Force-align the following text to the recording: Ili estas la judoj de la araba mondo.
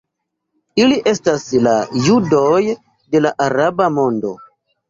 Ili 0.83 0.95
estas 1.11 1.45
la 1.67 1.75
judoj 2.07 2.63
de 3.17 3.25
la 3.27 3.37
araba 3.49 3.93
mondo. 4.01 4.35